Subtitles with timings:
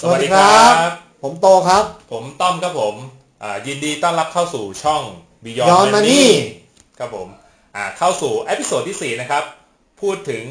[0.00, 0.92] สวัสดีครับ
[1.22, 2.94] ผมโตครับ ผมต้อมครับผม
[3.42, 5.02] อ่ายินดีต้อนรับเข้าสู่ช่อง
[5.44, 6.26] Beyond Beyond Money Money
[6.98, 7.28] ครับผม
[7.76, 9.44] อ่าเข้าสู่ episode ที่ 4 นะครับ
[10.00, 10.42] พูดถึง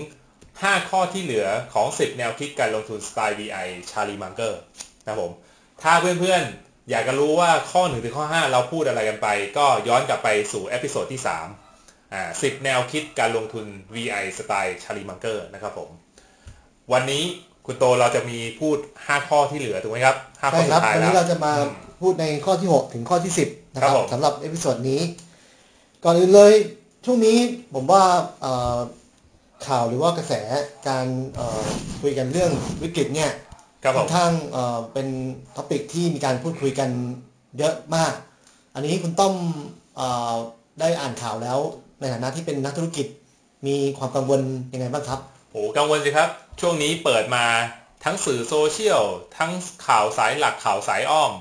[0.42, 4.62] 5 ข้อที่เหลือของ 10 แนวคิดการลงทุนสไตล์ VI ชาลีมังเกอร์
[5.06, 5.32] นะครับผม
[5.84, 11.22] ถ้าเพื่อนๆ อยากจะรู้ว่าข้อ 1 ถึงข้อ 5 เราพูดอะไรกันไป ก็ย้อนกลับไปสู่ episode ที่
[11.68, 13.66] 3อ่า10 แนวคิดการลงทุน
[13.96, 15.90] VI สไตล์ชาลีมังเกอร์นะครับผม
[16.94, 17.24] วันนี้
[17.66, 21.54] คุณโตเราจะมีพูด 5 ข้อที่เหลือถูกไหมครับ5ข้อใช่สุครับสุดท้ายแล้วนี้เราจะมา
[22.02, 25.02] พูดในข้อที่ 6 ถึงข้อที่ 10 นะคครับผม สำหรับ episode นี้
[26.04, 26.54] ก่อนอื่นเลย
[27.06, 27.38] ช่วงนี้
[27.76, 28.04] ผมว่า
[28.42, 28.78] เอ่อ
[29.68, 30.34] ข่าวหรือว่ากระแส
[30.88, 31.64] การเอ่อ
[32.02, 32.52] คุยกันเรื่อง
[32.84, 33.32] วิกฤตเนี่ย
[33.84, 35.08] ครับผค่อนข้างเอ่อเป็น
[35.56, 36.90] topic ที่มีการพูดคุยกัน
[37.58, 38.14] เยอะมาก
[38.76, 39.34] อันนี้คุณต้อม
[39.96, 40.34] เอ่อ
[40.80, 41.60] ได้อ่านข่าวแล้ว
[42.00, 43.08] ในฐานะที่เป็นนักธุรกิจ
[43.68, 44.42] มีความกังวล
[44.74, 45.20] ยังไงบ้างครับ
[45.52, 46.30] โหกังวลสิครับ
[46.62, 47.46] ช่วงนี้เปิดมา
[48.04, 49.04] ทั้งสื่อโซเชียล
[49.38, 49.52] ทั้ง
[49.88, 51.34] ข่าวสายหลักข่าวสายอ้อม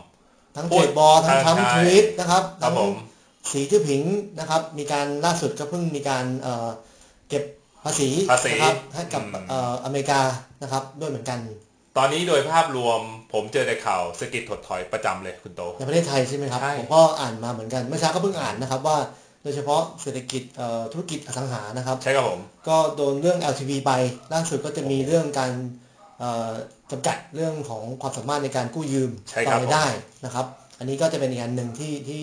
[0.56, 2.92] ทั้งพูเทดรดบอลทั้งใช่ทั้งทวีตนะครับครับทั้งผม
[3.50, 4.02] สีชื่อผิง
[4.38, 6.68] นะครับ มีการล่าสุดก็เพิ่งมีการเอ่อ
[7.28, 7.44] เก็บ
[7.84, 10.20] ภาษีภาษีนะครับให้กับอืมเอ่ออเมริกา
[10.62, 11.38] นะครับด้วยเหมือนกัน
[11.96, 13.00] ตอนนี้โดยภาพรวม
[13.32, 18.98] ผมเจอแต่ข่าวเศรษฐกิจถดถอยประจำเลยคุณโตในประเทศไทยใช่ไหมครับใช่ผมก็อ่านมาเหมือนกันเมื่อเช้าก็เพิ่งอ่านนะครับว่า
[19.42, 23.92] โดยเฉพาะเศรษฐกิจเอ่อธุรกิจอสังหานะครับ ใช่ครับผม ก็โดนเรื่อง LTV ไป
[24.32, 25.52] ล่าสุดก็จะมีเรื่องการ
[26.18, 26.50] เอ่อ
[26.90, 29.86] จำกัดเรื่องของความสามารถในการกู้ยืมใช่ต่ครัอบไปผมได้
[30.24, 30.46] นะครับ
[30.78, 32.22] อันนี้ก็จะเป็นอีกอันหนึ่งที่ที่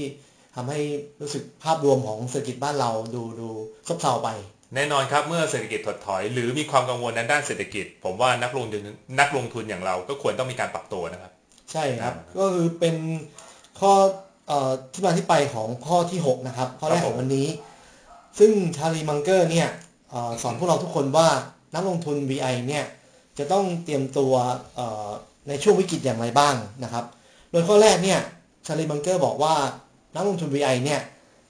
[0.56, 0.80] ทำให้
[1.22, 3.50] รู้สึกภาพรวมของเศรษฐกิจบ้านเราดูดู
[3.88, 4.30] ซบเซาไป
[4.76, 8.82] แน่นอนครับเมื่อเศรษฐกิจถดถอย หรือมีความกังวลในด้านเศรษฐกิจ ผมว่านักลงทุน
[9.20, 11.32] นักลงทุนอย่างเราก็ควรต้องมีการปรับตัวนะครับ
[11.72, 12.96] ใช่ครับอ่าก็คือเป็น
[13.80, 14.08] ข้อเอ่อ
[14.92, 17.48] ที่มาที่ไปของข้อที่ 6 นะครับ ข้อแรกครับขผมองวันนี้
[18.40, 19.68] ซึ่งชาลีมังเกอร์เนี่ย
[20.10, 21.28] เอ่อสอนพวกเราทุกคนว่า
[21.76, 22.86] นักลงทุน VI เนี่ย
[23.38, 24.34] จะต้องเตรียมตัว
[24.76, 25.10] เอ่อ
[25.48, 27.06] ในช่วงวิกฤตอย่างไรบ้างนะครับ
[27.52, 28.20] โดยข้อแรกเนี่ย
[28.68, 29.56] ชาลีมังเกอร์บอกว่า
[30.16, 31.02] นักลงทุน VI เนี่ย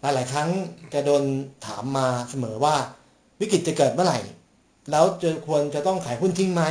[0.01, 0.49] หลาย ๆ ครั้ง
[0.93, 1.23] จะโดน
[1.65, 2.75] ถามมาเสมอว่า
[3.41, 4.19] วิกฤตจะเกิดเมื่อไหร่
[4.91, 6.63] แล้วจะควรจะต้องขายหุ้นทิ้งไหม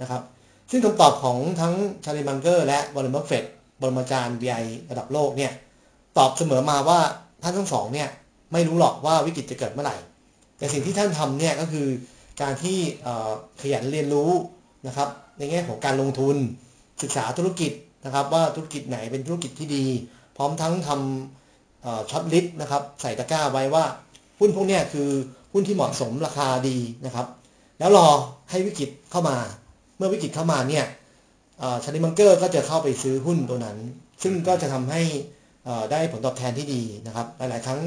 [0.00, 0.22] นะครับ
[0.70, 3.50] ซึ่งคำตอบของทั้งชาลีมังเกอร์และวอร์เรนบัฟเฟตต์
[3.80, 5.52] ปรมาจารย์ VI ระดับโลกเนี่ย
[6.18, 7.00] ตอบเสมอมาว่า
[7.42, 8.08] ท่านทั้งสองเนี่ย
[8.52, 9.96] ไม่รู้หรอกว่าวิกฤตจะเกิดเมื่อไหร่
[10.58, 11.86] แต่สิ่งที่ท่านทำเนี่ยก็คือ
[12.42, 13.30] การที่เอ่อ
[13.60, 14.30] ขยันเรียนรู้
[14.86, 15.08] นะครับ
[15.38, 16.36] ในแง่ของการลงทุน
[17.02, 17.72] ศึกษาธุรกิจ
[18.04, 19.84] นะครับ ว่าธุรกิจไหนเป็นธุรกิจที่ดี
[20.36, 23.84] พร้อมทั้งทำ shortlist นะครับใส่ตะกร้าไว้ว่า
[24.40, 25.08] หุ้นพวกเนี้ยคือ
[25.52, 27.26] หุ้นที่เหมาะสมราคาดีนะครับ
[27.78, 28.08] แล้วรอ
[28.50, 29.36] ให้วิกฤตเข้ามา
[29.96, 30.84] เมื่อวิกฤตเข้ามาเนี่ย
[31.84, 33.78] ชาร์ลี มังเกอร์ก็จะเข้าไปซื้อหุ้นตัวนั้น
[34.22, 35.02] ซึ่งก็จะทำให้
[35.64, 37.80] เอ่อได้ผลตอบแทนที่ดีนะครับ หลาย ๆ ครั้ง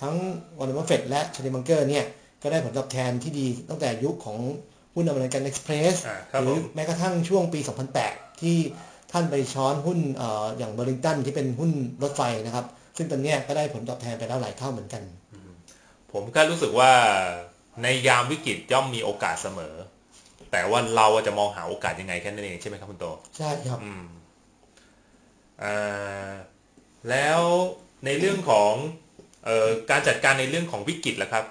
[0.00, 0.14] ทั้ง
[0.58, 2.04] วอร์เรนบัฟเฟตต์และชาร์ลี มังเกอร์เนี่ย
[2.42, 4.38] ก็ได้ผลตอบแทนที่ดีตั้งแต่ยุคของ
[4.94, 7.60] หุ้นอเมริกันเอ็กซ์เพรสอ่าครับหผรือมแม้กระทั่งช่วงปี
[8.00, 8.56] 2008 ที่
[9.12, 11.70] ท่านไปช้อนหุ้นเอ่ออย่างเบอร์ลิงตันที่เป็นหุ้น
[12.02, 12.66] รถไฟนะครับ
[12.96, 15.02] ซึ่งตอนเนี้ยก็ได้ผลตอบแทนไปแล้วหลายเท่าเหมือนกัน
[16.12, 16.92] ผมก็รู้สึกว่า
[17.82, 19.74] ในยามวิกฤตย่อมมีโอกาสเสมอ
[20.50, 24.04] แต่ว่าเราจะมองหาโอกาสยังไงแค่นั้นเองใช่ไหมครับคุณโตใช่ครับอืม
[25.62, 26.30] อ่า
[27.10, 27.40] แล้ว
[28.04, 28.72] ในเรื่องของ
[29.44, 31.44] เอ่อการจัดการในเรื่องของวิกฤตล่ะครับ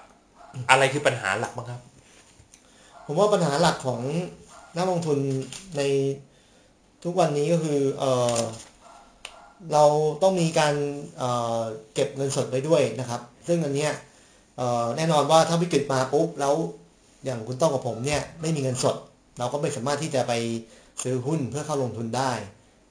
[0.69, 1.81] อะไรคือปัญหาหลักบ้างครับ
[3.05, 4.01] ผมว่าปัญหาหลักของ
[4.75, 5.19] นักลงทุน
[5.77, 5.81] ใน
[7.03, 8.03] ทุกวันนี้ก็คือเอ
[8.37, 8.39] อ
[9.73, 9.83] เรา
[10.21, 10.75] ต้องมีการ
[11.17, 11.29] เอ่
[11.59, 11.61] อ
[11.93, 13.93] เก็บเงินสดไว้ด้วยนะครับ ซึ่งอันเนี้ย
[14.57, 16.55] เอ่อแน่นอนว่าถ้าวิกฤตมาปุ๊บแล้ว
[17.25, 18.95] อย่างคุณต้องกับผมเนี่ยไม่มีเงินสด
[19.39, 20.33] เราก็ไม่สามารถที่จะไป
[21.03, 22.31] ซื้อหุ้นเพื่อเข้าลงทุนได้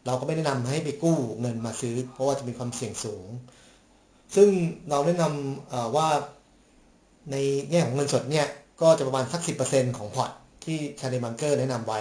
[0.07, 3.27] เราก็ไม่แนะนำให้ไปกู้เงินมาซื้อ เพราะว่าจะมีความเสี่ยงสูง
[4.37, 4.49] ซึ่ง
[4.91, 6.09] เราแนะนำเอ่อว่า
[7.31, 7.37] ใน
[7.71, 8.47] แง่ของเงินสดเนี่ย
[8.83, 9.41] ก็จะประมาณสัก
[9.71, 10.31] 10%ของพอร์ต
[10.65, 12.01] ที่ชาร์ลีมังเกอร์แนะนำไว้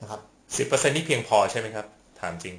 [0.00, 0.20] นะครับ
[0.56, 1.86] สิบเปอร์เซ็นต์นี่เพียงพอใช่ไหมครับ
[2.20, 2.54] ถามจริง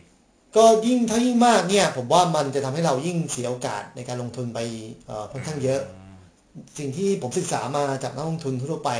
[0.56, 4.60] ก็ยิ่งถ้ายิ่งมากเนี่ยผมว่ามันจะทำให้เรายิ่งเสียโอกาสในการลงทุนไป
[5.08, 5.82] เอ่อค่อนข้างเยอะ
[6.78, 8.92] สิ่งที่ผมศึกษามาจากนักลงทุนทั่วไป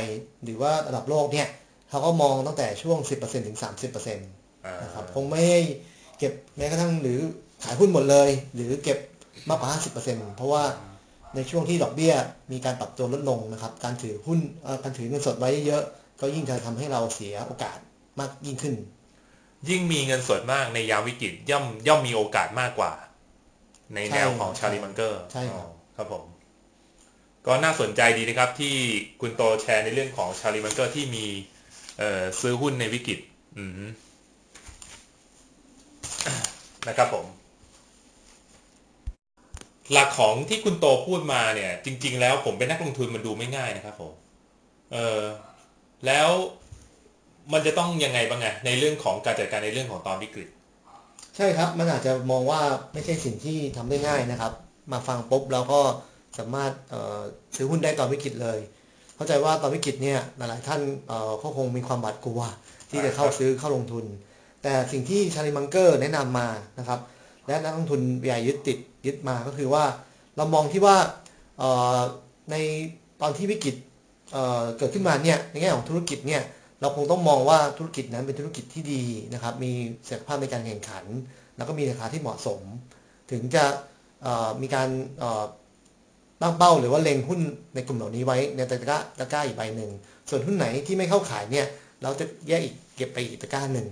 [0.44, 1.48] หรือว่าระดับโลกเนี่ย
[1.90, 4.18] เขาก็มองตั้งแต่ช่วง 10%ถึง 30%น
[4.64, 5.60] อ่าะครับคงไม่ให้
[6.18, 7.18] เก็บแม้กระทั่งหรือ
[7.64, 8.98] ขายหุ้นหมดเลย หรือเก็บ
[9.48, 9.68] มากกว่า
[10.02, 10.64] 50%เพราะว่า
[11.34, 12.14] ในช่วงที่ดอกเบี้ย
[12.52, 17.78] มีการปรับตัวลดลงนะครับ การถือหุ้นเอ่อการถือเงินสดไว้เยอะๆก็ยิ่งจะทำให้เราเสียโอกาส
[18.18, 18.74] มากยิ่งขึ้น
[19.68, 22.92] ยิ่งมีเงินสดมากในยามวิกฤตย่อมย่อมมีโอกาสมากกว่า
[23.94, 26.22] ในแนวของใช่ชาลีมังเกอร์ใช่ครับครับผม
[27.46, 28.74] ก็น่าสนใจดีนะครับที่
[29.20, 31.26] คุณโตแชร์ในเรื่องของชาลีมังเกอร์ที่มี
[32.40, 33.18] ซื้อหุ้นในวิกฤต
[36.88, 37.26] นะครับผม
[39.92, 44.12] หลักของที่คุณโตพูดมาเนี่ย จริง ๆ แล้วผมเป็นนักลงทุนมันดูไม่ง่ายนะครับผม
[44.92, 45.22] เออ
[46.06, 46.28] แล้ว
[47.52, 50.48] มันจะต้องยังไงบ้างไงในเรื่องของการจัดการในเรื่องของตอนวิกฤต
[51.36, 52.60] ใช่ครับ มันอาจจะมองว่า
[52.92, 54.52] ไม่ใช่สิ่งที่ทำได้ง่ายนะครับ
[54.92, 55.80] มาฟังปุ๊บแล้วก็
[56.38, 56.72] สามารถ
[57.56, 58.58] ซื้อหุ้นได้ตอนวิกฤตเลย
[59.16, 62.40] เข้าใจว่าตอนวิกฤตเนี่ยหลายๆท่านเอ่อก็คงมีความบาดกลัว
[62.90, 64.04] ที่จะเข้าซื้อเข้าลงทุน
[64.62, 66.48] แต่สิ่งที่ชาลีมังเกอร์แนะนำมา
[66.78, 67.00] นะครับ
[67.46, 69.84] และนักลงทุนใหญ่ยึดติดยึดมาก็คือว่า
[70.36, 70.96] เรามองที่ว่า
[72.50, 72.56] ใน
[73.20, 73.74] ตอนที่วิกฤต
[74.32, 76.42] เเกิดขึ้นมาเนี่ยในแง่ของธุรกิจเนี่ย
[76.80, 79.72] เราคงต้องมองว่าธุรกิจนั้นเป็นธุรกิจที่ดีนะครับ มี
[80.08, 81.04] ศักยภาพในการแข่งขัน
[81.56, 82.60] แล้วก็มีราคาที่เหมาะสม
[83.30, 83.64] ถึงจะ
[84.60, 84.88] มีการ
[86.42, 87.40] ตั้งเป้าหรือว่าเล็งหุ้น
[87.74, 89.90] ในกลุ่มเหล่านี้ไว้ในตะกร้าตะกร้าอีกใบหนึ่ง
[90.28, 91.66] ส่วนหุ้นไหนที่ไม่เข้าขายเนี่ย
[92.02, 93.86] เราจะแยกอีกเก็บไปอีกตะกร้าหนึ่ง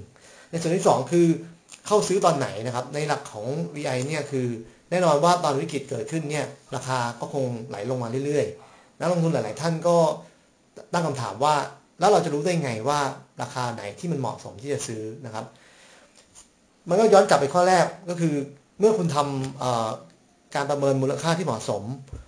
[0.50, 1.26] ในส่วนที่สองคือ
[1.86, 3.46] เข้าซื้อตอนไหนนะครับ ในหลักของ
[3.76, 4.46] VI เนี่ยคือ
[4.90, 9.96] แน่นอนว่าตอนวิกฤตเกิดขึ้นเนี่ยราคาก็คงไหลลงมาเรื่อยๆ นักลงทุนหลาย ๆ ท่านก็
[10.92, 11.54] ตั้งคำถามว่า
[12.00, 13.00] แล้วเราจะรู้ได้ไงว่า
[13.42, 15.44] ราคาไหนที่มันเหมาะสมที่จะซื้อนะครับ
[16.88, 18.34] มันก็ย้อนกลับไปข้อแรกก็คือ
[18.78, 21.82] เมื่อคุณทำการประเมินมูลค่าที่เหมาะสม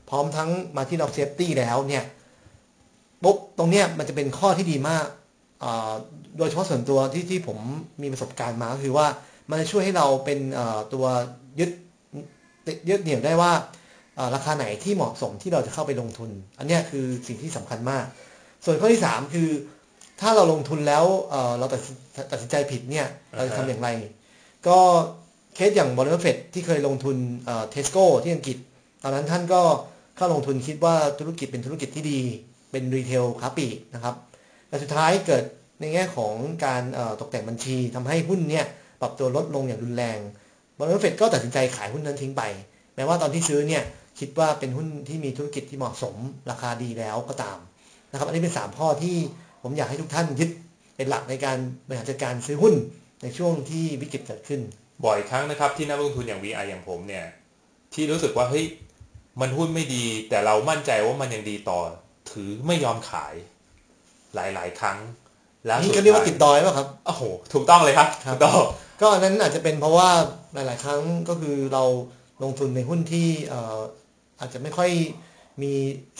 [0.09, 2.05] พร้อมทั้งมาที่ Knock Safety แล้วเนี่ย
[3.23, 5.07] ปุ๊บตรงเนี้ยมันจะเป็นข้อที่ดีมาก
[6.39, 7.59] โดยเฉพาะส่วนตัวที่ที่ผม
[8.03, 9.07] มีประสบการณ์มาก็คือว่า
[9.51, 10.39] มันจะช่วยให้เราเป็น
[10.93, 11.05] ตัว
[11.61, 11.71] ยึด
[12.89, 13.53] ยึดเหนี่ยวได้ว่า
[14.35, 18.05] ราคาไหนที่เหมาะสมที่เราจะเข้าไปลงทุน อันนี้คือสิ่งที่สำคัญมาก
[18.65, 19.49] ส่วนข้อที่สามคือ
[20.21, 21.05] ถ้าเราลงทุนแล้ว
[21.59, 21.81] เราตัด
[22.31, 23.89] ตัดสินใจผิดเนี่ยเราจะทำอย่างไร
[24.69, 24.79] ก็
[25.55, 27.17] เคสอย่างบัฟเฟตต์ที่เคยลงทุน
[27.71, 28.59] เทสโก้ที่อังกฤษ
[29.03, 29.63] ตอนนั้นท่านก็
[30.19, 32.21] เข้าลงทุนคิดว่าธุรกิจเป็นธุรกิจที่ดี
[32.71, 34.15] เป็น retail ค้าปลีกนะครับ
[34.69, 35.45] แต่สุดท้ายเกิด
[35.81, 36.35] ในแง่ของ
[36.65, 36.83] การ
[37.21, 38.67] ตกแต่งบัญชีทำให้หุ้นเนี่ย
[39.01, 40.19] ปรับตัวลดลงอย่างรุนแรง
[40.79, 42.43] บัฟเฟตต์ก็ตัดสินใจขายหุ้นนั้นทิ้งไป
[42.95, 43.83] แม้ว่าตอนที่ซื้อเนี่ย
[44.21, 46.15] คิดว่าเป็นหุ้นที่มีธุรกิจที่เหมาะสม
[46.51, 47.59] ราคาดีแล้วก็ตาม
[48.11, 49.17] นะครับ อันนี้เป็น 3 ข้อที่
[49.63, 50.51] ผมอยากให้ทุกท่านยึด
[50.97, 52.75] เป็นหลักในการบริหารจัดการซื้อหุ้น
[53.23, 54.61] ในช่วงที่วิกฤตเกิดขึ้น
[55.05, 57.25] บ่อยครั้งนะครับที่นักลงทุนอย่าง VI อย่างผมเนี่ย
[57.95, 58.65] ที่รู้สึกว่าเฮ้ย
[59.41, 61.81] มันหุ้นไม่ดี แต่เรามั่นใจว่ามันยังดีต่อ
[62.31, 63.35] ถือไม่ยอมขาย
[64.35, 64.99] หลายๆ ครั้ง
[65.67, 68.59] แล้วนี่สุก็ดเรียกว่าท้ายติดดอยป่ะครับโอ้โหถูกต้องเลยครับครับถูกต้อง
[69.01, 70.11] ก็อันนั้นอาจจะเป็นเพราะว่า
[70.55, 71.85] หลาย ๆ ครั้งก็คือเรา
[72.43, 73.79] ลงทุนในหุ้นที่เอ่อ
[74.41, 74.91] อาจจะไม่ค่อย
[75.63, 75.73] มี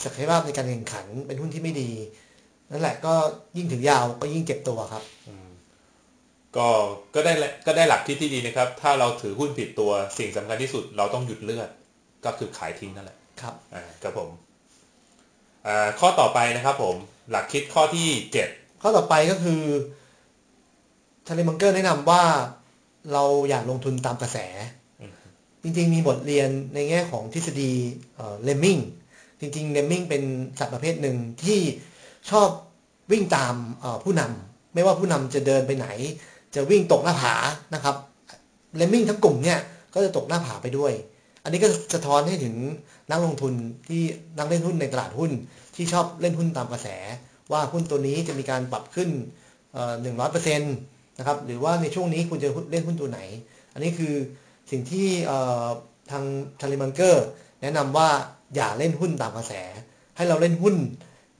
[0.03, 1.91] ศักยภาพในการแข่งขัน เป็นหุ้นที่ไม่ดี
[2.71, 3.13] นั่นแหละก็
[3.57, 5.03] ยิ่งถือยาวก็ยิ่งเก็บตัวครับ
[6.57, 6.67] ก็
[7.15, 11.69] ก็ได้แหละก็ได้หลักที่ที่ดีนะครับ ถ้าเราถือหุ้นผิดตัวสิ่งสำคัญที่สุดเราต้องหยุดเลือด
[12.25, 14.29] ก็คือขายทิ้งนั่นแหละครับอ่าครับผม
[15.67, 16.95] อ่าข้อต่อไปนะครับผม
[17.31, 18.49] หลักคิดข้อที่เจ็ด
[18.81, 19.61] ข้อต่อไปก็คือ
[21.27, 22.23] ทาริมังเกอร์แนะนำว่า
[23.13, 24.37] เราอยากลงทุนตามกระแส
[25.63, 27.71] จริงๆ มีบทเรียนในแง่ของทฤษฎี
[28.43, 28.77] เลมมิง
[29.39, 30.23] จริงๆเลมมิงเป็น
[30.59, 31.59] สัตว์ประเภทหนึ่งที่
[32.29, 32.49] ชอบ
[33.11, 35.87] วิ่งตามเอ่อผู้นำไม่ว่าผู้นำจะเดินไปไหน
[36.55, 37.33] จะวิ่งตกหน้าผา
[37.73, 37.95] นะครับ
[38.75, 39.59] เลมมิงทั้งกลุ่มเนี่ย
[39.93, 40.93] ก็จะตกหน้าผาไปด้วย
[41.43, 42.55] อันนี้ก็สะท้อนให้ถึง
[43.11, 43.53] นักลงทุน
[43.87, 44.01] ที่
[44.37, 45.31] นักเล่นหุ้นในตลาดหุ้น
[45.75, 46.87] ที่ชอบเล่นหุ้นตามกระแส
[47.51, 49.09] ว่าหุ้นตัวนี้จะมีการปรับขึ้น
[50.01, 50.75] หนึ่งร้อยเปอร์เซ็นต์
[51.17, 53.19] นะครับหรือว่าในช่วงนี้คุณจะเล่นหุ้นตัวไหน
[53.73, 54.13] อันนี้คือ
[54.71, 55.07] สิ่งที่
[56.11, 56.23] ทาง
[56.59, 57.25] ทาริมันเกอร์
[57.61, 58.09] แนะนำว่า
[58.55, 59.53] อย่าเล่นหุ้นตามกระแส
[60.17, 60.75] ให้เราเล่นหุ้น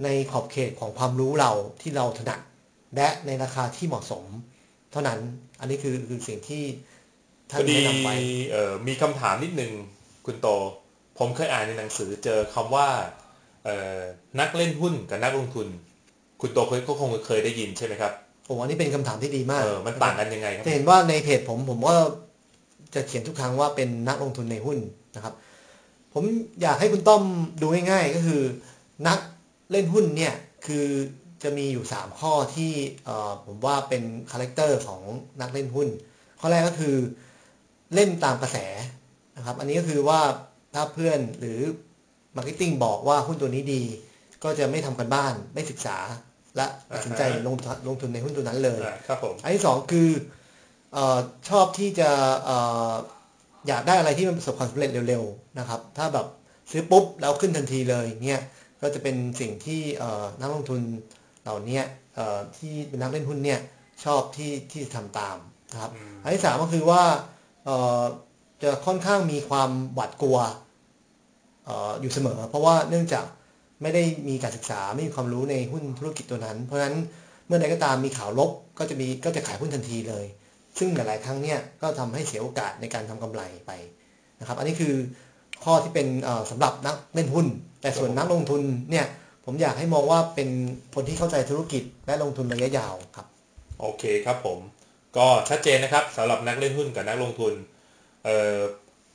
[0.04, 1.51] ในขอบเขตของความรู้เรา
[1.81, 2.40] ที่เราถนัด
[2.96, 4.25] และในราคาที่เหมาะสม
[4.92, 5.19] เท่านั้น
[5.60, 6.63] อันนี้คือคือสิ่งที่
[7.51, 8.10] พท่านอดีแนะนำไป
[8.51, 9.72] เอ่อมีคำถามนิดนึง
[10.25, 10.48] คุณโต
[11.18, 12.88] ผมเคยอ่านในหนังสือเจอคำว่า
[13.65, 14.00] เอ่อ
[14.39, 15.68] นักเล่นหุ้นกับนักลงทุน
[16.41, 18.13] คุณโตเคยก็คงเคยได้ยินใช่ไหมครับ
[18.48, 21.96] ผมว่านี่เป็นคำถามที่ดีมาก เออ มันต่างกันยังไงครับ จะเห็นว่าในเพจผมผมก็
[22.96, 24.77] จะเขียนทุกครั้งว่าเป็นนักลงทุนในหุ้น
[25.15, 25.34] นะครับ
[26.13, 26.24] ผม
[26.62, 27.24] อยากให้คุณต้อม
[27.62, 28.41] ดูง่ายๆ ก็คือ
[29.08, 29.20] นัก
[29.72, 30.34] เล่นหุ้นเนี่ย
[30.65, 30.86] คือ
[31.44, 32.72] จะมีอยู่ 3 ข้อที่
[33.06, 35.01] เอ่อผมว่าเป็น character ของ
[35.41, 35.88] นักเล่นหุ้น
[36.39, 36.96] ข้อแรกก็คือ
[37.96, 38.58] เล่นตามกระแส
[39.38, 40.19] นะครับ อันนี้ก็คือว่า
[40.74, 41.60] ถ้าเพื่อนหรือ
[42.36, 43.84] marketing บอกว่าหุ้นตัวนี้ดี
[44.43, 45.98] ก็จะไม่ทำการบ้านไม่ศึกษา
[46.55, 50.10] และตัดสินใจลงทุนลงทุนในหุ้นตัวนั้นเลยอ่าครับผมอันที่สองคือ
[50.93, 51.19] เออ
[51.50, 52.10] ชอบที่จะ
[52.43, 52.51] เอ
[52.91, 52.93] อ
[53.67, 56.27] อยากได้อะไรที่มันประสบความสำเร็จเร็วๆนะครับ ถ้าแบบ
[56.72, 58.41] ซื้อปุ๊บแล้วขึ้นทันทีเลยเนี่ย
[58.81, 60.81] ก็จะเป็นสิ่งที่เอ่อนักลงทุน
[61.43, 61.81] เหล่านี้
[62.15, 63.60] เอ่อที่เป็นนักเล่นหุ้นเนี่ย
[64.03, 65.38] ชอบที่ที่จะทำตาม
[65.72, 65.91] นะครับ
[66.24, 67.25] อันที่สามก็คือว่าเอ่อ
[68.64, 70.38] จะค่อนข้างมีความหวาดกลัว
[71.68, 71.70] อ
[72.02, 73.26] อยู่เสมอ เพราะว่าเนื่องจาก
[73.82, 76.98] ไม่ได้มีการศึกษาไม่มีความรู้ในหุ้นธุรกิจตัวนั้น เพราะฉะนั้น
[77.48, 80.26] เมื่อใดก็ตามมีข่าวลบก็จะมีก็จะขายหุ้นทันทีเลย
[80.78, 83.72] ซึ่งหลายๆครั้งเนี่ยก็ทำให้เสียโอกาสในการทำกำไรไป
[84.40, 84.94] นะครับ อันนี้คือ
[85.64, 87.48] ข้อที่เป็นเอ่อสำหรับนักเล่นหุ้น
[87.82, 88.62] แต่ส่วนนักลงทุน
[88.92, 89.06] เนี่ย
[89.46, 90.50] ผมอยากให้มองว่าเป็น
[90.96, 93.28] คนที่เข้าใจธุรกิจและลงทุนระยะยาวครับ
[93.80, 94.60] โอเคครับผม
[95.18, 97.54] ก็ชัดเจนนะครับสำหรับนักเล่นหุ้นกับนักลงทุน
[98.25, 98.58] เอ่อ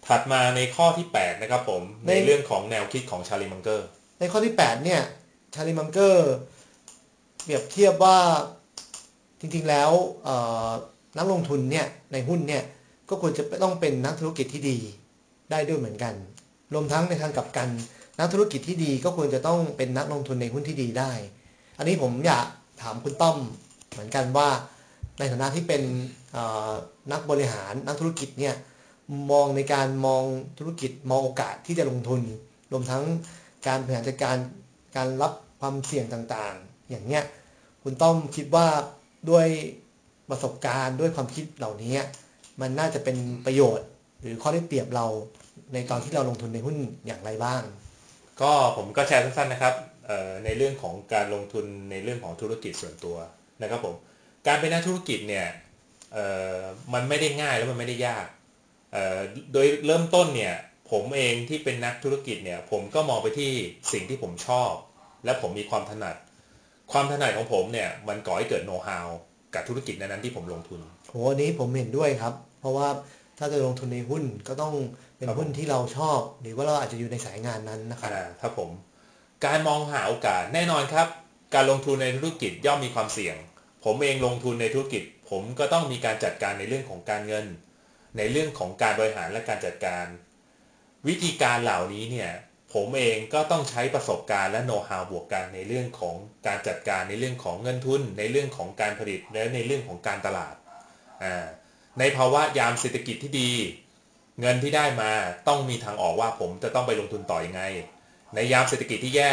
[0.06, 3.86] ถัดมาในข้อที่ 8 นะครับผมในใน เรื่องของแนวคิดของชาลีมังเกอร์
[4.20, 5.02] ในข้อที่ 8 เนี่ย
[5.54, 6.32] ชาลีมังเกอร์
[7.42, 8.18] เปรียบเทียบว่า
[9.40, 9.90] จริงๆแล้ว
[10.24, 10.36] เอ่
[10.66, 10.68] อ
[11.18, 12.62] นักลงทุนเนี่ยในหุ้นเนี่ย
[13.08, 14.78] ก็ควรจะต้องเป็นนักธุรกิจที่ดี
[15.50, 16.14] ได้ด้วยเหมือนกัน
[16.72, 17.68] รวมทั้งในทางกลับกัน
[18.18, 21.12] นักธุรกิจที่ดีก็ควรจะต้องเป็นนักลงทุนในหุ้นที่ดีได้
[21.78, 22.46] อันนี้ผมอยาก
[22.82, 23.36] ถามคุณต้อม
[23.92, 24.48] เหมือนกันว่า
[25.18, 25.82] ในฐานะที่เป็น
[27.12, 28.54] นักบริหารนักธุรกิจเนี่ย
[29.30, 30.24] มองในการมอง
[30.58, 32.20] ธุรกิจมองโอกาสที่จะลงทุน
[32.72, 33.04] รวมทั้ง
[33.66, 34.36] การบริหารจัดการ
[34.96, 37.22] การรับความเสี่ยงต่างๆ อย่างเนี้ย
[37.82, 38.66] คุณต้อมคิดว่า
[39.30, 39.46] ด้วย
[40.30, 41.96] ประสบการณ์ด้วยความคิดเหล่านี้
[42.60, 43.16] มันน่าจะเป็น
[43.46, 43.86] ประโยชน์
[44.20, 45.06] หรือข้อได้เปรียบเรา
[45.72, 47.62] ในตอนที่เราลงทุนในหุ้นอย่างไรบ้าง
[48.40, 49.74] ก็ผมก็แชร์สั้นๆนะครับ
[50.44, 53.16] ในเรื่องของการลงทุนในเรื่องของธุรกิจส่วนตัว
[53.62, 53.94] นะครับผม
[54.46, 55.46] การเป็นนักธุรกิจเนี่ย
[56.12, 56.26] เอ่
[56.58, 56.60] อ
[56.94, 58.26] มันไม่ได้ง่ายแล้วมันไม่ได้ยาก
[58.92, 59.18] เอ่อ
[59.52, 60.54] โดยเริ่มต้นเนี่ย
[60.90, 63.50] ผมเองที่เป็นนักธุรกิจเนี่ยผมก็มองไปที่
[63.92, 64.72] สิ่งที่ผมชอบ
[65.24, 66.16] และผมมีความถนัด
[66.92, 69.08] ความถนัดของผมเนี่ยมันก่อให้เกิดโน้ตฮาว
[69.54, 72.88] กับธุรกิจนั้นๆที่ผมลงทุนโหอันนี้ผมเห็นด้วยครับ เพราะว่า
[73.38, 74.74] ถ้าจะลงทุนในหุ้นก็ต้อง
[75.16, 78.70] เป็นครับผมหุ้นที่เราชอบ หรือว่าเราอาจจะอยู่ในสายงานนั้นนะครับอ่าครับผม
[79.44, 81.06] การมองหาโอกาสแน่นอนครับ
[81.54, 83.36] การลงทุนในธุรกิจย่อมมีความเสี่ยง
[83.84, 87.46] ผมเองลงทุนในธุรกิจ ผมก็ต้องมีการจัดการในเรื่องของการเงิน
[88.18, 90.06] ในเรื่องของการบริหารและการจัดการ
[91.08, 92.30] วิธีการเหล่านี้เนี่ย
[92.74, 100.54] ผมเองก็ต้องใช้ประสบการณ์และโน้ตฮาวบวกกันในเรื่องของการจัดการในเรื่องของเงินทุน ในเรื่องของการผลิตและในเรื่องของการตลาด
[101.24, 101.46] อ่า
[101.98, 103.52] ในภาวะยามเศรษฐกิจที่ดี
[104.40, 105.12] เงินที่ได้มา
[105.48, 107.62] ต้องมีทางออกว่าผมจะต้องไปลงทุนต่ออยังไง
[108.34, 109.32] ในยามเศรษฐกิจที่แย่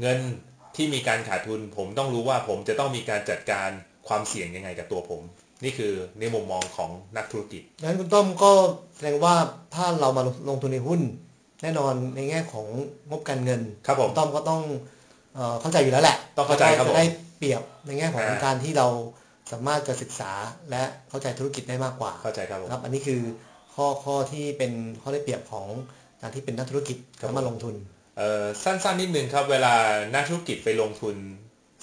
[0.00, 0.18] เงิน
[0.76, 3.68] ที่มีการขาดทุน ผมต้องรู้ว่าผมจะต้องมีการจัดการ
[4.08, 5.22] ความเสี่ยงยังไงกับตัวผม
[5.64, 8.52] นี่คือในมุมมองของนักธุรกิจงั้นคุณต้อมก็
[8.96, 9.34] แสดงว่า
[9.74, 11.00] ถ้าเรามาลงทุนในหุ้น
[11.62, 12.66] แน่นอนในแง่ของ
[13.10, 14.62] งบการเงินครับผมณต้อมก็ต้อง
[15.34, 17.06] เอ่อเข้าใจอยู่แล้วแหละต้องเข้าใจครับผมจะได้
[17.38, 18.86] เปรียบในแง่ของอ่าการที่เรา
[19.52, 20.32] สามารถจะศึกษา
[20.70, 23.20] และเข้าใจธุรกิจได้มากกว่าเข้าใจครับผมครับ อันนี้คือ
[23.74, 25.66] ข้อข้อที่เป็นข้อได้เปรียบของ
[26.20, 27.74] การที่เป็นนักธุรกิจครับแล้วมาลงทุน
[28.16, 29.74] เอ่อสั้นๆนิดนึงครับ เวลา
[30.14, 31.16] นักธุรกิจไปลงทุน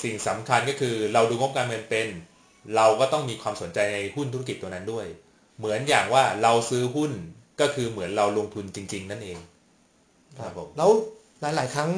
[0.04, 2.08] สิ่งสำคัญก็คือเราดูงบการเงินเป็น
[2.76, 5.06] เราก็ต้องมีความสนใจในหุ้นธุรกิจตัวนั้นด้วย
[5.58, 7.12] เหมือนอย่างว่าเราซื้อหุ้น
[7.62, 9.38] ก็คือเหมือนเราลงทุนจริง ๆ นั่นเอง
[10.40, 10.92] ครับผมแล้ว
[11.42, 11.92] หลาย ๆ ครั้ง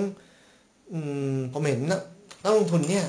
[0.93, 0.99] อื
[1.35, 1.79] มผมเห็น
[2.43, 3.05] นักลงทุนเนี่ย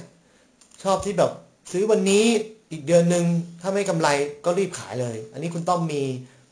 [0.82, 1.32] ชอบที่แบบ
[1.72, 2.24] ซื้อวันนี้
[2.72, 3.24] อีกเดือนหนึ่ง
[3.60, 4.08] ถ้าไม่กำไร
[4.44, 6.02] ก็รีบขายเลย อันนี้คุณต้อมมี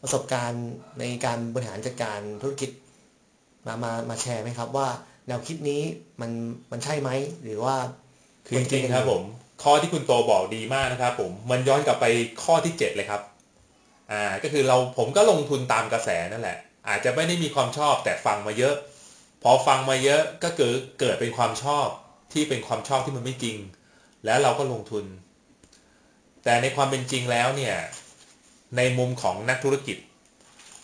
[0.03, 2.71] ประสบการณ์ในการบริหารจัดการธุรกิจ
[3.67, 4.88] มามามาแชร์ไหมครับว่า
[5.26, 5.83] แนวคิดนี้
[6.21, 6.31] มัน
[6.71, 7.11] มันใช่ไหม
[7.43, 7.76] หรือว่า
[8.47, 9.23] คือจริงๆครับผม
[9.62, 12.07] ข้อที่คุณโตบอกดีมากนะครับผมมันย้อนกลับไป
[12.45, 13.23] ข้อที่ 7 เลยครับ
[14.12, 18.75] อ่าก็คือเราผมก็ลงทุนตามกระแสนั่นแหละ อาจจะไม่ได้มีความชอบแต่ฟังมาเยอะ
[19.43, 21.87] พอฟังมาเยอะก็เกิดเกิดเป็นความชอบ
[22.33, 23.57] ที่เป็นความชอบที่มันไม่จริง
[24.25, 25.05] แล้วเราก็ลงทุน
[26.45, 27.76] แต่ในความเป็นจริงแล้วเนี่ย
[28.76, 29.97] ในมุมของนักธุรกิจ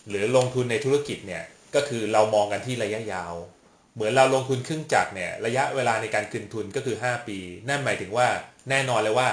[0.09, 1.43] หรือลงทุนในธุรกิจเนี่ย
[1.77, 3.33] ก็คือเรามองกันที่ระยะยาว
[3.93, 7.37] เหมือนเราลงทุนครึ่งจักรเนี่ยระยะเวลาในการคืนทุนก็คือ 5 ปี
[7.69, 8.27] นั่นหมายถึงว่า
[8.69, 9.29] แน่นอนเลยว่า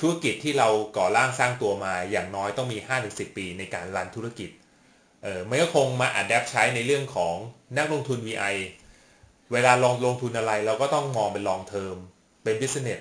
[0.00, 2.78] ธุรกิจที่เราก่อร่างสร้างตัวมาอย่างน้อยต้องมี
[3.08, 4.50] 5-10 ปีในการรันธุรกิจ
[5.22, 7.34] เออมันก็คงมาอัดแอปใช้ในเรื่องของ
[7.76, 8.54] นักลงทุน VI
[9.52, 11.96] เวลาลงลงทุนอะไรเราก็ต้องมองเป็น long term
[12.42, 13.00] เป็น business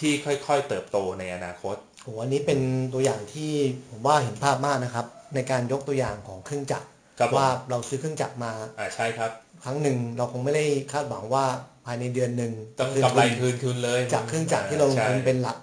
[0.00, 2.60] ที่ค่อยๆ เติบโตในอนาคตโอ้อันนี้เป็น
[2.92, 3.50] ตัวอย่างที่
[3.90, 6.86] ผมว่าเห็นภาพมากนะครับ ในการยกตัวอย่างของเครื่องจักร
[7.36, 9.30] ว่าเราซื้อเครื่องจักรมาอ่าใช่ครับ
[9.64, 11.44] ครั้งหนึ่งเราคงไม่ได้คาดหวังว่า
[11.86, 15.58] ภายในเดือนหนึ่งต้องคืนกำไรทุนคืนคืนเลย จากเครื่องจักรที่เราลงทุนใช่เป็นหลัก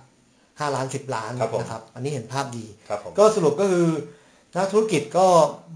[0.59, 3.87] ห้าล้านสิบล้านครับผมนะครับ อันนี้เห็นภาพดีครับผมก็สรุปก็คือ
[4.55, 5.27] นักธุรกิจก็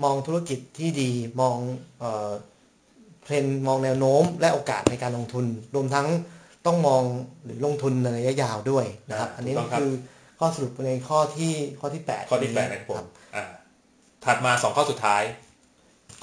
[0.04, 1.12] มองธุรกิจที่ดี
[1.42, 1.58] มอง
[2.00, 2.32] เอ่อ
[3.24, 5.46] เทรนด์มองแนวโน้มและโอกาสในการลงทุน
[5.76, 6.08] รวมทั้ง
[6.66, 7.04] ต้องมอง
[7.46, 9.92] หรือลงทุนในระยะยาวด้วยนะครับอ่าอันนี้ถูกต้องครับคือ
[10.40, 13.44] ข้อสรุปในข้อที่ข้อที่แปดข้อที่แปดนะครับผมอ่า
[14.26, 15.24] ถัดมาสองข้อสุดท้าย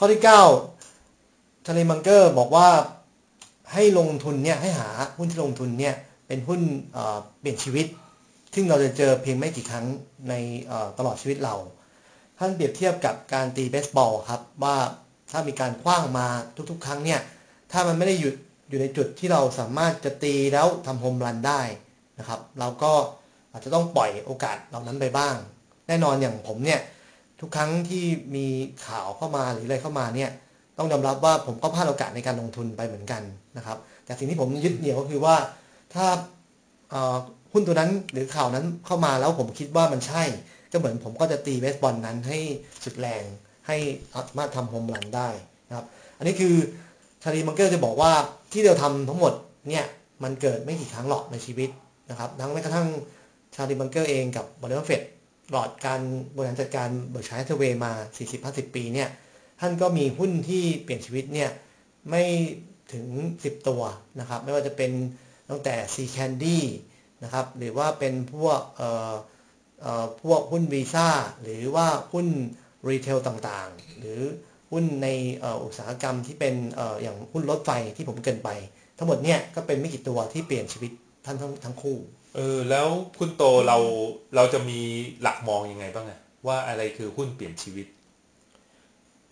[0.00, 0.43] ข้อที่เก้า
[1.67, 2.69] ทเลมังเกอร์บอกว่า
[3.73, 4.88] ให้ลงทุนเนี่ยให้หา
[5.19, 5.95] หุ้นที่ลงทุนเนี่ย
[6.26, 6.61] เป็นหุ้น
[7.40, 7.87] เปลี่ยนชีวิต
[8.55, 9.87] ซึ่งเราจะเจอเพียงไม่กี่ครั้ง
[10.28, 10.35] ใน
[10.99, 11.55] ตลอดชีวิตเรา
[12.38, 14.76] ท่านเปรียบเทียบกับการตีเบสบอลครับว่า
[15.31, 16.26] ถ้ามีการคว้างมา
[16.71, 17.21] ทุกๆ ครั้งเนี่ย
[17.73, 18.35] ถ้ามันไม่ได้หยุด
[18.69, 21.61] อยู่ในจุดที่เราสามารถจะตีแล้วทำโฮมรันได้
[22.19, 22.93] นะครับ เราก็
[23.52, 25.35] อาจจะต้องปล่อยโอกาสเหล่านั้นไปบ้าง
[25.88, 26.81] แน่นอนอย่างผมเนี่ย
[27.40, 28.04] ทุกครั้งที่
[28.37, 28.47] มี
[28.87, 30.30] ข่าวเข้ามาหรืออะไรเข้ามาเนี่ย
[30.78, 33.23] ต้องยอมรับว่าผมก็พลาดโอกาสในการลงทุนไปเหมือนกัน
[33.57, 35.37] นะครับ แต่สิ่งที่ผมยึดเหนี่ยวก็คือว่า
[35.95, 36.07] ถ้า
[37.52, 40.23] หุ้นตัวนั้นหรือข่าวนั้นเข้ามาแล้วผมคิดว่ามันใช่
[40.73, 42.38] ก็เหมือนผมก็จะตีเบสบอลนั้นให้
[42.85, 43.25] สุดแรง
[43.66, 43.76] ให้
[44.12, 45.28] สามารถทำโฮมรันได้
[45.68, 45.87] นะครับ
[46.18, 46.54] อันนี้คือ
[47.23, 48.12] ชาลีมังเกอร์จะบอกว่า
[48.52, 49.33] ที่เราทำทั้งหมด
[49.68, 49.85] เนี่ย
[50.23, 51.71] มันเกิดไม่กี่ครั้งหรอกในชีวิต
[52.11, 52.88] นะครับ ทั้งแม้กระทั่ง
[53.54, 55.02] ชาลีมังเกอร์เองกับบริษัทเฟด
[55.49, 56.00] ตลอดการ
[56.35, 57.93] บริหารจัดการเบิร์ชัยเทเวมา
[58.35, 59.09] 40-50 ปีเนี่ย
[59.61, 61.50] ท่านก็มีหุ้นที่เปลี่ยนชีวิตเนี่ย
[62.11, 62.23] ไม่
[62.93, 63.07] ถึง
[63.40, 63.83] 10 ตัว
[64.21, 64.93] นะครับไม่ว่าจะเป็น
[65.50, 66.59] ตั้งแต่ See's Candy
[67.25, 69.14] นะครับหรือว่าเป็นพวกเอ่อ
[69.83, 71.09] เอ่อพวกหุ้นวีซ่า
[71.43, 72.26] หรือว่าหุ้น
[72.88, 74.21] retail ต่างๆ หรือ
[74.71, 75.09] หุ้นใน
[75.64, 78.50] อุตสาหกรรมที่เป็นอย่างหุ้นรถไฟที่ผมเกริ่นไป
[78.99, 80.90] ทั้งหมดเนี่ยก็เป็นไม่กี่ตัวที่เปลี่ยนชีวิต
[81.25, 81.99] ท่านทั้งทั้งคู่
[82.35, 83.79] เออแล้วคุณโตเรา
[84.37, 84.81] เราจะมี
[85.23, 87.87] หลักมองยังไงบ้างอะว่าอะไรคือหุ้นเปลี่ยนชีวิต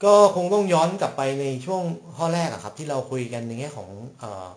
[0.05, 1.83] ก็คงต้องย้อนกลับไปในช่วง
[2.17, 3.89] ข้อแรกอะครับ ที่เราคุยกันในแง่ของ
[4.21, 4.49] เออ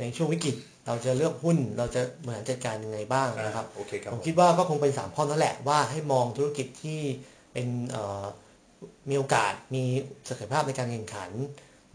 [0.00, 7.00] ในช่วงวิกฤตเราจะเลือกหุ้นเราจะบริหารจัดการยังไงบ้างนะครับโอเคครับผมคิดว่าก็คงเป็นสามข้อนั่นแหละว่าให้มองธุรกิจที่
[7.52, 8.24] เป็นเอ่อ
[9.08, 9.84] มีโอกาสมี
[10.28, 11.30] ศักยภาพในการแข่งขัน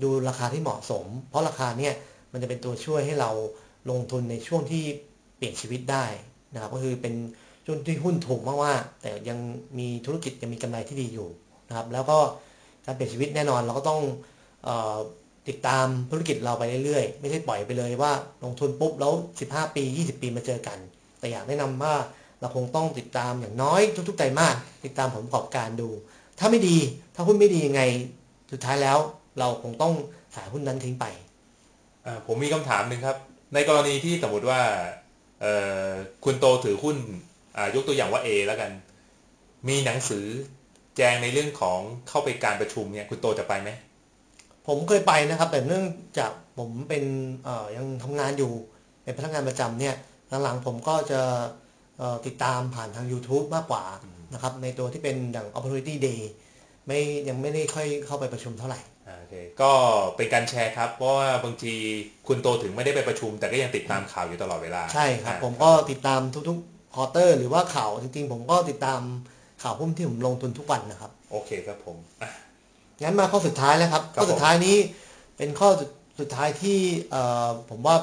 [0.02, 1.94] ดูราคาที่เหมาะสม เพราะราคาเนี่ย
[2.32, 3.32] มันจะเป็นตัวช่วยให้เรา
[3.90, 4.84] ลงทุนในช่วงที่
[5.40, 6.06] เปลี่ยนชีวิตได้
[6.54, 7.14] นะครับก็คือเป็น
[7.66, 9.40] ช่วงที่หุ้นถูกมากๆแต่ยัง
[9.80, 11.30] มีธุรกิจยังมีกำไรที่ดีอยู่
[11.70, 12.18] นะครับแล้วก็
[12.86, 14.02] การเปลี่ยนชีวิตแน่นอนเราก็ต้อง
[14.68, 14.98] ออ
[15.50, 18.12] ติดตามธุรกิจเราไปเรื่อยๆ ไม่ใช่ปล่อยไปเลยว่า
[18.44, 19.14] ลงทุนปุ๊บแล้ว
[19.46, 20.78] 15 ปี 20 ปีมาเจอกัน
[21.20, 21.96] แต่อยากแนะนำว่า
[22.40, 24.56] เราคงต้องติดตามอย่างน้อยทุกๆไตรมาส
[24.86, 25.90] ติดตามผลประกอบการดู
[26.40, 26.78] ถ้าไม่ดี
[27.16, 27.82] ถ้าหุ้นไม่ดียังไง
[28.52, 28.98] สุดท้ายแล้ว
[29.40, 29.94] เราคงต้อง
[30.36, 31.06] ขายหุ้นนั้นทิ้งไป
[32.26, 33.18] ผมมีคำถามหนึ่งครับ
[33.54, 34.62] ในกรณีที่สมมติว่า
[36.24, 36.98] คุณโตถือหุ้น
[37.58, 38.72] อ่ายกตัวอย่างว่า A แล้วกัน
[39.68, 40.26] มีหนังสือ
[40.98, 41.80] แจงในเรื่องของ
[42.10, 43.70] เข้าไปการประชุมเนี่ยคุณโตจะไปไหม
[44.68, 45.86] ผมเคยไปนะครับ แต่เนื่อง
[46.20, 47.04] จากผมเป็น
[47.44, 48.54] เอ่อยังทำงานอยู่
[49.04, 49.96] เป็นพนักงานประจำเนี่ย
[50.44, 51.22] หลังๆผมก็จะ
[52.26, 53.84] ติดตามผ่านทาง YouTube มากกว่า
[54.34, 56.22] นะครับ ในตัวที่เป็นอย่าง Opportunity Day
[56.88, 58.80] ไม่ยังไม่ได้ค่อยเข้าไปประชุมเท่าไหร่
[59.18, 59.72] โอเคก็
[60.16, 61.74] เป็นการแชร์ครับเพราะว่าบางที
[62.28, 69.02] คุณโตถึงไม่ได้ไปประชุม แต่ก็ยังติดตามข่าวอยู่ตลอดเวลา ใช่ครับอ่าผมก็ติดตามทุกๆควอเตอร์ หรือว่าข่าวจริงๆ ผมก็ติดตาม
[69.64, 72.30] ข่าวหุ้นที่ผมลงทุนทุกวันนะครับ โอเคครับผมอะ
[73.02, 74.78] งั้นมาข้อสุดท้ายแล้วครับครับข้อสุดท้ายนี้
[75.38, 76.78] เป็นข้อสุดสุดท้ายที่
[77.12, 77.96] เอ่อผมว่า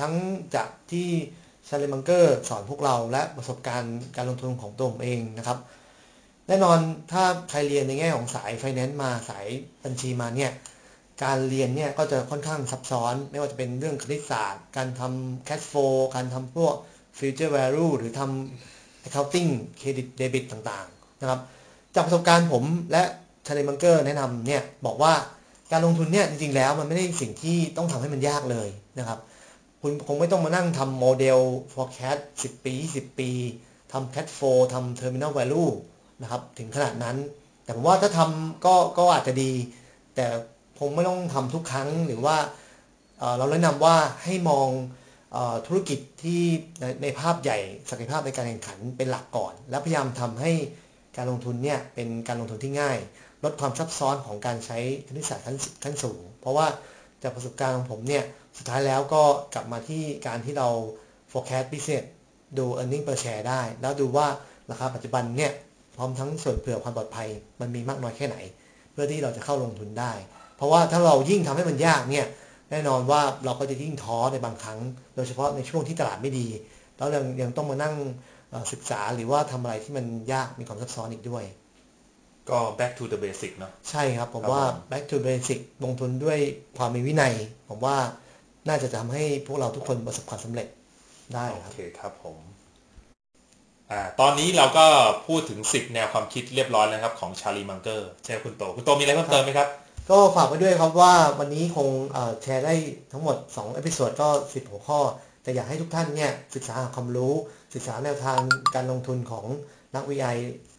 [0.00, 0.14] ทั้ง
[0.54, 1.08] จากที่
[1.68, 5.58] ชาร์ลี มังเกอร์สอนพวกเราและประสบการณ์การลงทุนของตัวผมเองนะครับ
[6.48, 6.78] แน่นอน
[7.12, 9.46] ถ้าใครเรียนในแง่ของสายไฟแนนซ์มาสาย
[9.84, 10.52] บัญชีมาเนี่ย
[11.24, 16.74] การเรียนเนี่ยก็จะค่อนข้างซับซ้อน ไม่ว่าจะเป็นเรื่องคณิตศาสตร์ การทำ cash flow การทำพวก
[17.18, 21.40] future value หรือทำ accounting credit debit ต่างๆนะครับ
[21.94, 23.02] จากประสบการณ์ผมและ
[23.46, 25.12] ชาร์ลี มังเกอร์แนะนำเนี่ยบอกว่า
[25.72, 29.18] การลงทุนเนี่ยจริงๆแล้วมันไม่ได้สิ่งที่ต้องทำให้มันยากเลยนะครับ
[29.80, 31.38] คุณคงไม่ต้องมานั่งทำโมเดล
[31.72, 33.30] forecast 10 ปี 20 ปี
[33.92, 35.70] ทำ cash flow ทำ terminal value
[36.22, 37.16] นะครับ ถึงขนาดนั้น
[37.64, 39.52] แต่ผมว่าถ้าทำก็ก็อาจจะดี
[40.14, 40.26] แต่
[40.78, 42.36] คงไม่ต้องทำทุกครั้งหรือว่า
[43.38, 44.68] เราแนะนำว่าให้มอง
[45.36, 46.42] อธุรกิจที่
[46.80, 47.58] ในในภาพใหญ่
[47.90, 50.52] ศักยภาพในการแข่งขันเป็นหลักก่อน แล้วพยายามทำให้
[51.16, 52.98] การลงทุนเนี่ยเป็นการลงทุนที่ง่าย
[53.44, 56.66] ลดความซับซ้อนของการใช้คณิตศาสตร์ขั้นขั้นสูง เพราะว่า
[57.22, 58.24] จากประสบการณ์ของผมเนี่ย
[58.58, 59.22] สุดท้ายแล้วก็
[59.54, 60.68] กลับมาที่การที่เรา
[61.30, 62.04] forecast business
[62.58, 64.26] ดู earning per share ได้ แล้วดูว่า
[64.70, 65.52] ราคาปัจจุบันเนี่ย
[65.98, 67.28] พร้อมทั้งส่วนเผื่อความปลอดภัย
[67.60, 68.36] มันมีมากน้อยแค่ไหน
[68.92, 70.12] เพื่อที่เราจะเข้าลงทุนได้
[70.56, 72.26] เพราะว่าถ้าเรายิ่งทำให้มันยากเนี่ย
[72.70, 74.78] แน่นอนว่าเราก็จะยิ่งท้อในบางครั้ง
[75.16, 76.46] โดยเฉพาะในช่วงที่ตลาดไม่ดี
[76.96, 77.94] แล้วยังยังต้องมานั่ง
[78.50, 81.44] เอ่อศึกษาหรือว่าทำอะไรที่มันยากมีความซับซ้อนอีกด้วย
[82.50, 86.38] ก็ back to the basic เนาะใช่ครับ ผมครับว่าผม back to basic ลงทุนด้วย
[86.78, 87.34] ความมีวินัย
[87.68, 87.96] ผมว่า
[88.68, 90.68] น่าจะทำให้พวกเราทุกคนประสบความสำเร็จ
[91.34, 92.57] ได้คโอรับเคครับผมอ่า
[94.20, 94.86] ตอนนี้เราก็
[95.26, 99.68] พูดถึง 10 แนวความคิดเรียบร้อยแล้วครับของชาลีมังเกอร์ใช่ไหมคุณโต คุณโตมีอะไรเพิ่มเติมไหมครับ
[100.10, 102.74] ก็ฝากไว้ด้วยครับว่าวันนี้คงเอ่อแชร์ได้
[103.12, 105.00] ทั้งหมด 2 episode ก็ 10 หัวข้อ
[105.42, 107.34] แต่อยากให้ทุกท่านเนี่ยศึกษาหาความรู้
[107.74, 108.38] ศึกษาแนวทาง
[108.74, 109.46] การลงทุนของ
[109.96, 110.38] นักวิจัย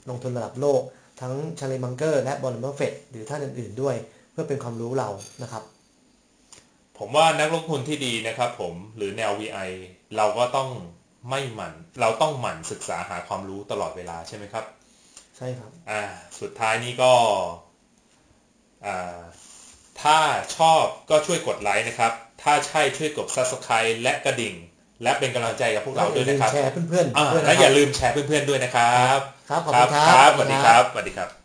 [0.09, 0.81] ลงทุนระดับโลก
[1.21, 3.95] ทั้งชาร์ลีมังเกอร์และวอร์เรน บัฟเฟตต์หรือท่านอื่น ๆด้วย
[4.31, 5.09] เพื่อเป็นความรู้เรา
[5.41, 5.63] นะครับ
[6.97, 9.69] ผมว่านักลงทุนที่ดีนะครับผมหรือแนว VI
[10.17, 10.69] เราก็ต้อง
[11.29, 14.65] ไม่หมั่นเราต้องหมั่นศึกษาหาความรู้ตลอดเวลาใช่ไหมครับ
[15.37, 16.03] ใช่ครับ อ่า
[16.41, 17.13] สุดท้ายนี้ก็
[18.85, 19.19] อ่า
[20.01, 20.17] ถ้า
[20.57, 24.55] ชอบก็ช่วยกดไลค์นะครับ ถ้าใช่ช่วยกด subscribe และกระดิ่ง
[25.03, 31.38] และเป็นกำลังใจกับพวกเราด้วยนะครับแชร์เพื่อนอ่าๆด้วยและนะอครัย่าบลืมแชร์เพื่อนๆด้วยนะครับ ครับ ขอบคุณครับสวัสดีครับสวัสดีครับ